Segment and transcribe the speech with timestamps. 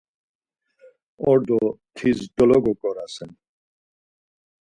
[1.31, 1.59] Ordzo
[1.97, 3.31] tis dologoǩorasen!”